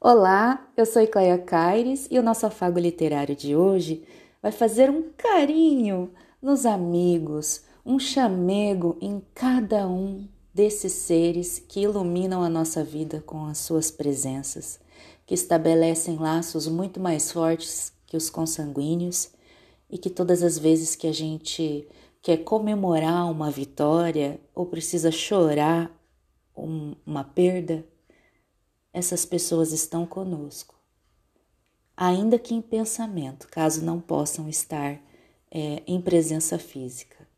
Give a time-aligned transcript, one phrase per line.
[0.00, 4.04] Olá, eu sou Cleia Caires e o nosso afago literário de hoje
[4.42, 6.10] vai fazer um carinho
[6.42, 13.46] nos amigos, um chamego em cada um desses seres que iluminam a nossa vida com
[13.46, 14.78] as suas presenças,
[15.24, 19.30] que estabelecem laços muito mais fortes que os consanguíneos
[19.88, 21.88] e que todas as vezes que a gente
[22.20, 25.90] quer comemorar uma vitória ou precisa chorar
[26.54, 27.84] um, uma perda,
[28.94, 30.76] essas pessoas estão conosco,
[31.96, 35.00] ainda que em pensamento, caso não possam estar
[35.50, 37.28] é, em presença física.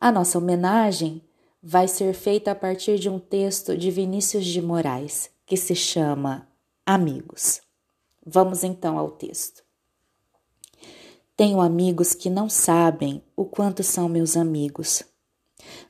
[0.00, 1.22] A nossa homenagem
[1.62, 6.48] vai ser feita a partir de um texto de Vinícius de Moraes, que se chama
[6.86, 7.60] Amigos.
[8.24, 9.62] Vamos então ao texto.
[11.36, 15.04] Tenho amigos que não sabem o quanto são meus amigos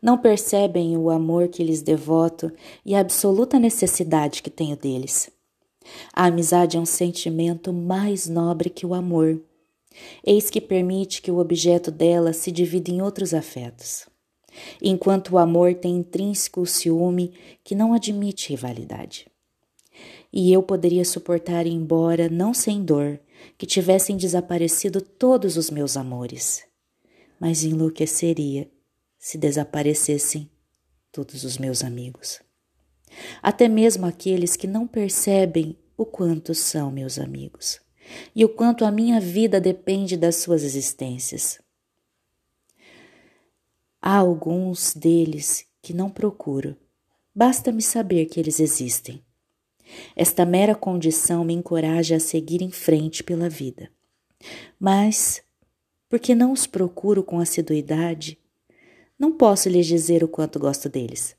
[0.00, 2.52] não percebem o amor que lhes devoto
[2.84, 5.30] e a absoluta necessidade que tenho deles.
[6.12, 9.40] A amizade é um sentimento mais nobre que o amor.
[10.24, 14.06] Eis que permite que o objeto dela se divida em outros afetos.
[14.80, 17.32] Enquanto o amor tem intrínseco o ciúme
[17.64, 19.26] que não admite rivalidade.
[20.32, 23.20] E eu poderia suportar embora, não sem dor,
[23.58, 26.62] que tivessem desaparecido todos os meus amores.
[27.38, 28.68] Mas enlouqueceria
[29.22, 30.50] se desaparecessem
[31.12, 32.40] todos os meus amigos.
[33.40, 37.80] Até mesmo aqueles que não percebem o quanto são meus amigos
[38.34, 41.60] e o quanto a minha vida depende das suas existências.
[44.00, 46.76] Há alguns deles que não procuro,
[47.32, 49.24] basta-me saber que eles existem.
[50.16, 53.88] Esta mera condição me encoraja a seguir em frente pela vida.
[54.80, 55.40] Mas,
[56.08, 58.41] porque não os procuro com assiduidade,
[59.22, 61.36] não posso lhes dizer o quanto gosto deles.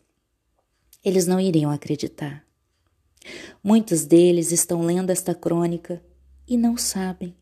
[1.03, 2.41] Eles não iriam acreditar.
[3.61, 6.01] Muitos deles estão lendo esta crônica
[6.47, 7.35] e não sabem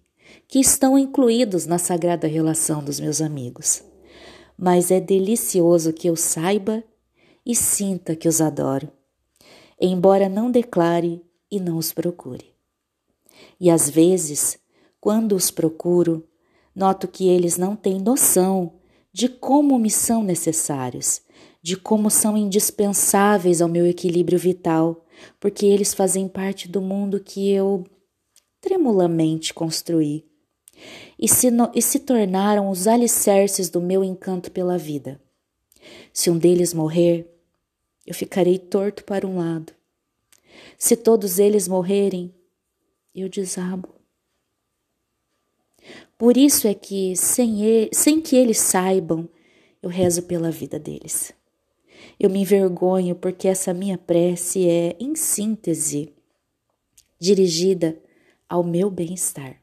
[0.48, 3.84] que estão incluídos na sagrada relação dos meus amigos.
[4.58, 6.84] Mas é delicioso que eu saiba
[7.46, 8.92] e sinta que os adoro,
[9.80, 12.52] embora não declare e não os procure.
[13.60, 14.58] E às vezes,
[15.00, 16.28] quando os procuro,
[16.76, 18.81] noto que eles não têm noção
[19.14, 21.22] de como me são necessários,
[21.62, 25.06] de como são indispensáveis ao meu equilíbrio vital,
[25.40, 27.86] porque eles fazem parte do mundo que eu
[28.60, 30.26] tremulamente construí
[31.20, 35.22] e se, no, e se tornaram os alicerces do meu encanto pela vida.
[36.12, 37.28] Se um deles morrer,
[38.06, 39.74] eu ficarei torto para um lado.
[40.78, 42.34] Se todos eles morrerem,
[43.14, 44.01] eu desabo.
[46.18, 49.28] Por isso é que, sem, ele, sem que eles saibam,
[49.82, 51.34] eu rezo pela vida deles.
[52.20, 56.14] Eu me envergonho porque essa minha prece é, em síntese,
[57.20, 58.00] dirigida
[58.48, 59.60] ao meu bem-estar.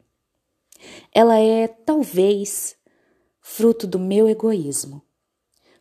[1.14, 2.76] Ela é, talvez,
[3.40, 5.02] fruto do meu egoísmo.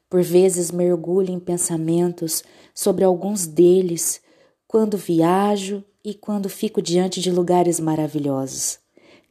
[0.09, 2.43] Por vezes mergulho em pensamentos
[2.73, 4.21] sobre alguns deles
[4.67, 8.79] quando viajo e quando fico diante de lugares maravilhosos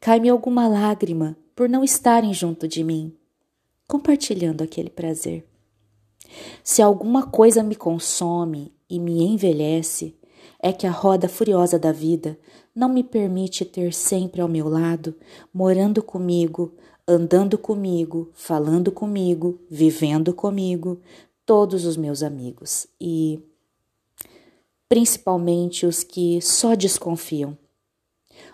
[0.01, 3.15] cai-me alguma lágrima por não estarem junto de mim,
[3.89, 5.45] compartilhando aquele prazer.
[6.63, 10.17] Se alguma coisa me consome e me envelhece,
[10.61, 12.39] é que a roda furiosa da vida
[12.75, 15.15] não me permite ter sempre ao meu lado,
[15.53, 16.75] morando comigo,
[17.07, 21.01] andando comigo, falando comigo, vivendo comigo,
[21.45, 23.41] todos os meus amigos e
[24.89, 27.57] principalmente os que só desconfiam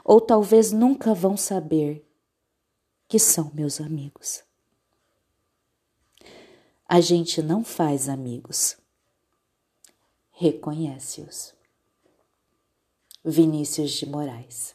[0.04, 2.06] ou talvez nunca vão saber
[3.08, 4.42] que são meus amigos.
[6.88, 8.76] A gente não faz amigos,
[10.30, 11.54] reconhece-os.
[13.24, 14.74] Vinícius de Moraes.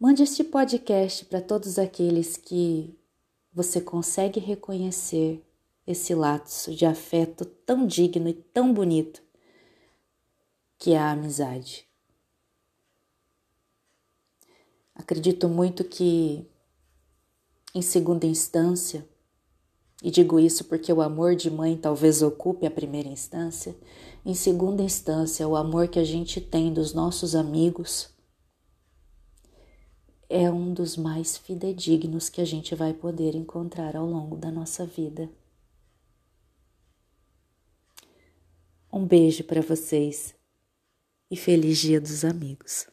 [0.00, 2.98] Mande este podcast para todos aqueles que
[3.52, 5.40] você consegue reconhecer
[5.86, 9.22] esse laço de afeto tão digno e tão bonito
[10.78, 11.86] que é a amizade.
[14.94, 16.46] Acredito muito que,
[17.74, 19.06] em segunda instância,
[20.02, 23.76] e digo isso porque o amor de mãe talvez ocupe a primeira instância,
[24.24, 28.14] em segunda instância, o amor que a gente tem dos nossos amigos
[30.28, 34.84] é um dos mais fidedignos que a gente vai poder encontrar ao longo da nossa
[34.84, 35.30] vida.
[38.92, 40.35] Um beijo para vocês
[41.30, 42.86] e feliz Dia dos Amigos.